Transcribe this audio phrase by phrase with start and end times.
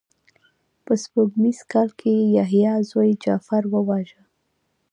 [0.85, 4.21] په سپوږمیز کال کې یې یحیی زوی جغفر وواژه.